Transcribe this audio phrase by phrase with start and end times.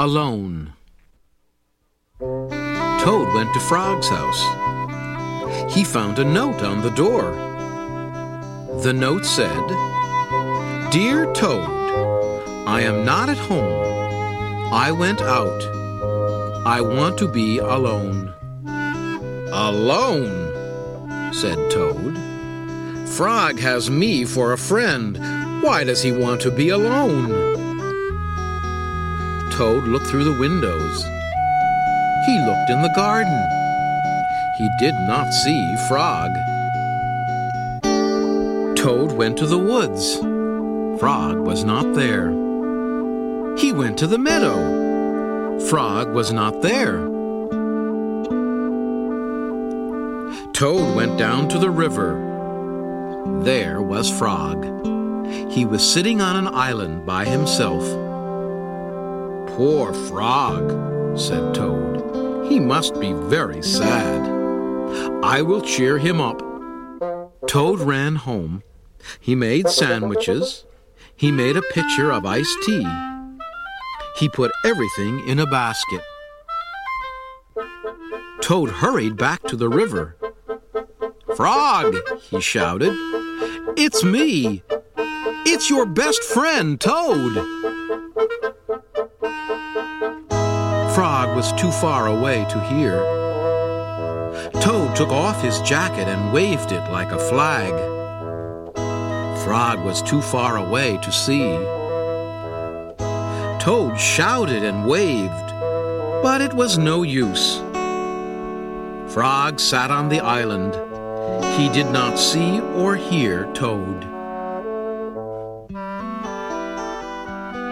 [0.00, 0.74] Alone.
[2.20, 5.74] Toad went to Frog's house.
[5.74, 7.32] He found a note on the door.
[8.84, 9.66] The note said,
[10.92, 11.68] Dear Toad,
[12.68, 14.72] I am not at home.
[14.72, 15.64] I went out.
[16.64, 18.32] I want to be alone.
[19.50, 22.16] Alone, said Toad.
[23.08, 25.18] Frog has me for a friend.
[25.60, 27.67] Why does he want to be alone?
[29.58, 31.02] Toad looked through the windows.
[32.26, 33.36] He looked in the garden.
[34.56, 36.30] He did not see Frog.
[38.76, 40.14] Toad went to the woods.
[41.00, 42.30] Frog was not there.
[43.58, 45.58] He went to the meadow.
[45.68, 46.98] Frog was not there.
[50.52, 52.14] Toad went down to the river.
[53.42, 54.62] There was Frog.
[55.50, 58.07] He was sitting on an island by himself.
[59.58, 62.46] Poor Frog, said Toad.
[62.46, 64.20] He must be very sad.
[65.24, 66.40] I will cheer him up.
[67.48, 68.62] Toad ran home.
[69.18, 70.64] He made sandwiches.
[71.16, 72.86] He made a pitcher of iced tea.
[74.18, 76.02] He put everything in a basket.
[78.40, 80.16] Toad hurried back to the river.
[81.34, 82.92] Frog, he shouted.
[83.76, 84.62] It's me.
[85.44, 87.44] It's your best friend, Toad.
[90.98, 92.98] Frog was too far away to hear.
[94.60, 97.72] Toad took off his jacket and waved it like a flag.
[99.44, 101.56] Frog was too far away to see.
[103.60, 105.50] Toad shouted and waved,
[106.20, 107.58] but it was no use.
[109.14, 110.74] Frog sat on the island.
[111.56, 114.02] He did not see or hear Toad.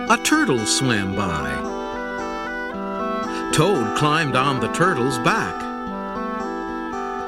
[0.09, 1.76] A turtle swam by.
[3.57, 5.59] Toad climbed on the turtle's back.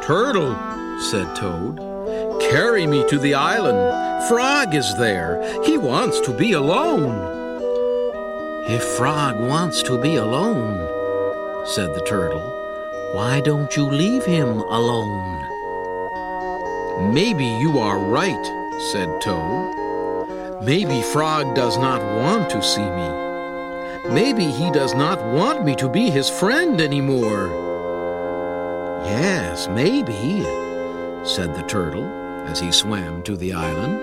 [0.04, 0.54] Turtle,
[1.00, 1.78] said Toad,
[2.38, 4.28] carry me to the island.
[4.28, 5.40] Frog is there.
[5.64, 7.16] He wants to be alone.
[8.68, 10.76] If Frog wants to be alone,
[11.66, 12.42] said the turtle,
[13.14, 15.40] why don't you leave him alone?
[17.10, 18.46] Maybe you are right,
[18.92, 20.62] said Toad.
[20.62, 23.27] Maybe Frog does not want to see me.
[24.06, 27.48] Maybe he does not want me to be his friend anymore.
[29.04, 30.42] Yes, maybe,
[31.24, 32.06] said the turtle
[32.46, 34.00] as he swam to the island.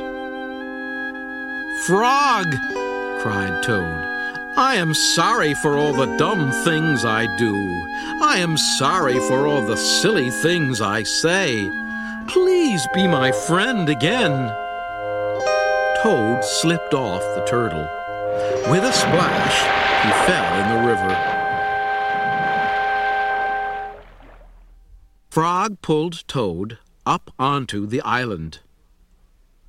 [1.85, 2.45] Frog!
[3.21, 4.05] cried Toad.
[4.57, 7.53] I am sorry for all the dumb things I do.
[8.21, 11.69] I am sorry for all the silly things I say.
[12.27, 14.49] Please be my friend again.
[16.01, 17.87] Toad slipped off the turtle.
[18.71, 21.35] With a splash, he fell in the river.
[25.29, 28.59] Frog pulled Toad up onto the island.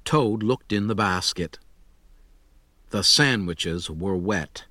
[0.05, 1.59] Toad looked in the basket.
[2.91, 4.65] The sandwiches were wet.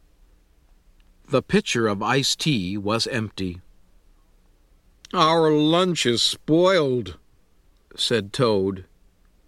[1.28, 3.62] The pitcher of iced tea was empty.
[5.14, 7.18] Our lunch is spoiled,
[7.96, 8.86] said Toad.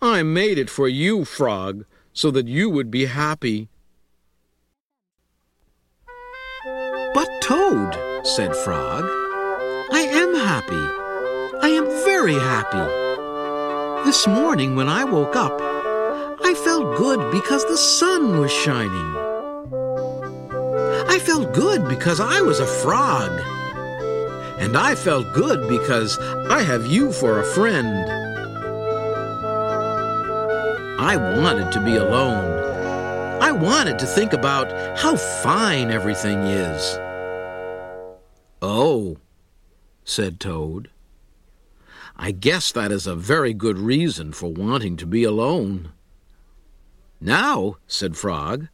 [0.02, 3.70] I made it for you, Frog, so that you would be happy.
[7.18, 9.04] But, Toad, said Frog,
[9.92, 10.86] I am happy.
[11.64, 14.06] I am very happy.
[14.06, 15.60] This morning when I woke up,
[16.44, 19.16] I felt good because the sun was shining.
[21.10, 23.32] I felt good because I was a frog.
[24.60, 28.12] And I felt good because I have you for a friend.
[31.00, 33.42] I wanted to be alone.
[33.42, 34.68] I wanted to think about
[35.00, 37.00] how fine everything is.
[38.80, 39.18] Oh,
[40.04, 40.92] said Toad.
[42.16, 45.94] I guess that is a very good reason for wanting to be alone.
[47.20, 48.68] Now, said Frog,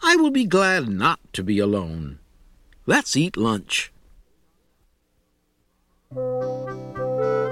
[0.00, 2.20] I will be glad not to be alone.
[2.86, 3.90] Let's eat lunch.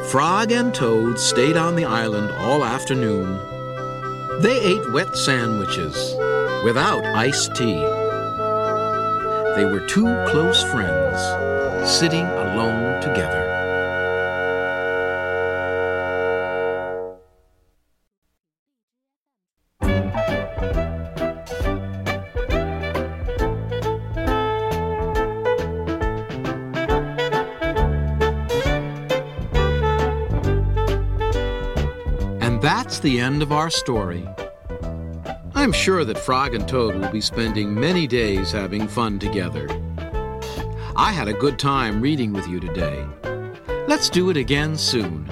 [0.09, 3.37] Frog and Toad stayed on the island all afternoon.
[4.43, 6.15] They ate wet sandwiches
[6.63, 7.96] without iced tea.
[9.57, 11.19] They were two close friends,
[11.91, 13.45] sitting alone together.
[32.43, 34.29] And that's the end of our story.
[35.67, 39.69] I'm sure that Frog and Toad will be spending many days having fun together.
[40.95, 43.05] I had a good time reading with you today.
[43.89, 45.27] Let's do it again soon.